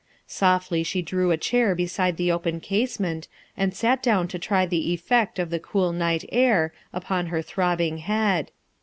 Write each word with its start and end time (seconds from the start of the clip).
Softly 0.25 0.81
she 0.81 1.03
drew 1.03 1.29
a 1.29 1.37
chair 1.37 1.75
beside 1.75 2.17
the 2.17 2.31
open 2.31 2.59
casement 2.59 3.27
and 3.55 3.71
sat 3.71 4.01
down 4.01 4.27
to 4.29 4.39
try 4.39 4.65
the 4.65 4.91
effect 4.95 5.37
of 5.37 5.51
the 5.51 5.59
cool 5.59 5.93
night 5.93 6.25
air 6.31 6.73
upon 6.91 7.27
her 7.27 7.43
throbbing 7.43 8.03
bead. 8.07 8.49